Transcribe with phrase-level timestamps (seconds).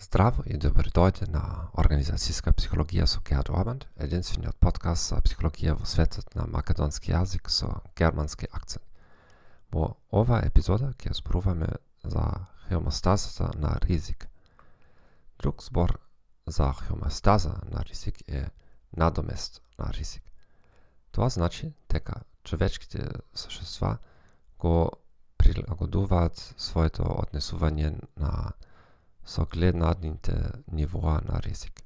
[0.00, 5.84] Здраво и добро дојде на Организацијска психологија со Герд Орбанд, единствениот подкаст за психологија во
[5.84, 7.68] светот на македонски јазик со
[8.00, 8.86] германски акцент.
[9.68, 11.68] Во оваа епизода ќе зборуваме
[12.02, 12.24] за
[12.68, 14.24] хеомостазата на ризик.
[15.38, 15.98] Друг збор
[16.46, 18.46] за хеомостаза на ризик е
[18.96, 20.24] надомест на ризик.
[21.12, 23.98] Тоа значи дека човечките сушества
[24.58, 24.90] го
[25.36, 28.52] прилагодуваат своето однесување на
[29.24, 30.34] со гледнадните
[30.72, 31.82] нивоа на ризик.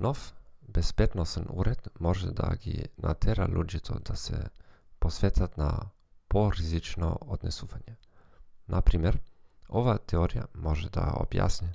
[0.00, 0.34] Нов
[0.68, 4.44] безбедносен уред може да ги натера луѓето да се
[5.00, 5.90] посветат на
[6.28, 7.96] поризично однесување.
[8.68, 9.20] Например,
[9.68, 11.72] оваа теорија може да објасни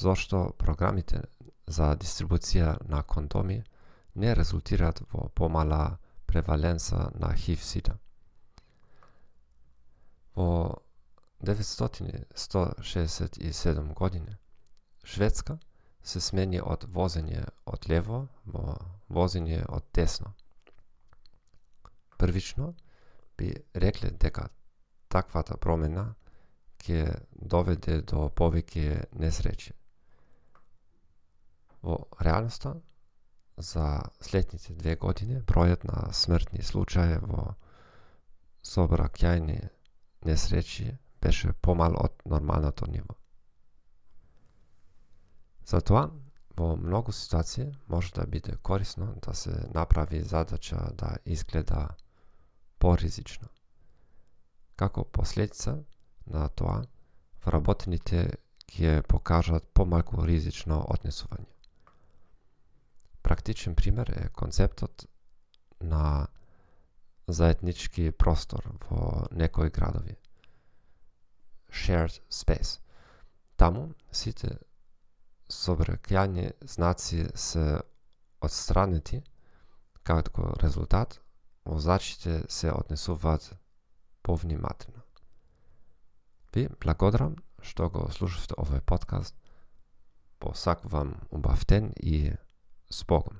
[0.00, 1.22] зошто програмите
[1.66, 3.62] за дистрибуција на кондоми
[4.14, 7.96] не резултираат во помала преваленца на HIV-сида.
[10.34, 10.79] Во
[11.42, 14.36] 1967 година,
[15.04, 15.58] Шведска
[16.02, 18.76] се смени од возење од лево во
[19.08, 20.34] возење од десно.
[22.18, 22.74] Првично
[23.38, 24.48] би рекле дека
[25.08, 26.14] таквата промена
[26.80, 29.72] ќе доведе до повеќе несреќи.
[31.82, 32.74] Во реалноста,
[33.56, 37.54] за следните две години бројот на смртни случаи во
[38.64, 39.68] собракјајни
[40.24, 43.14] несреќи беше помал од нормалното ниво.
[45.66, 46.10] Затоа,
[46.56, 51.88] во многу ситуации може да биде корисно да се направи задача да изгледа
[52.78, 53.48] поризично.
[54.76, 55.84] Како последица
[56.26, 56.82] на тоа,
[57.44, 58.30] вработените
[58.70, 61.48] ќе покажат помалку ризично однесување.
[63.22, 65.06] Практичен пример е концептот
[65.80, 66.26] на
[67.28, 70.16] заеднички простор во некои градови
[71.70, 72.80] shared space.
[73.56, 74.58] Таму сите
[75.48, 77.80] собракјани знаци се
[78.40, 79.22] одстранети,
[80.02, 81.20] како резултат
[81.64, 83.52] возачите се однесуваат
[84.22, 85.02] повнимателно.
[86.54, 89.36] Ви благодарам што го слушавте овој подкаст.
[90.40, 92.32] Посакувам убав ден и
[92.90, 93.36] с Богом.